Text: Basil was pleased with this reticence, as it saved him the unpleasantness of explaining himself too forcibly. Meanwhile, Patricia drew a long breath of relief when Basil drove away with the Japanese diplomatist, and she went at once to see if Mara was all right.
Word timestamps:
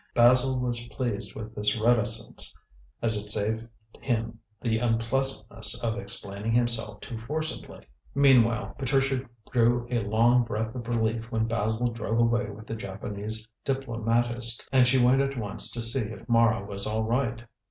Basil 0.15 0.59
was 0.59 0.81
pleased 0.87 1.35
with 1.35 1.53
this 1.53 1.77
reticence, 1.79 2.55
as 3.03 3.15
it 3.15 3.27
saved 3.29 3.67
him 3.99 4.39
the 4.59 4.79
unpleasantness 4.79 5.79
of 5.83 5.99
explaining 5.99 6.53
himself 6.53 6.99
too 7.01 7.19
forcibly. 7.19 7.85
Meanwhile, 8.15 8.73
Patricia 8.79 9.23
drew 9.51 9.87
a 9.91 10.01
long 10.01 10.41
breath 10.43 10.73
of 10.73 10.87
relief 10.87 11.25
when 11.31 11.45
Basil 11.47 11.91
drove 11.91 12.17
away 12.17 12.49
with 12.49 12.65
the 12.65 12.75
Japanese 12.75 13.47
diplomatist, 13.63 14.67
and 14.71 14.87
she 14.87 14.97
went 14.97 15.21
at 15.21 15.37
once 15.37 15.69
to 15.69 15.79
see 15.81 15.99
if 16.09 16.27
Mara 16.27 16.65
was 16.65 16.87
all 16.87 17.03
right. 17.03 17.45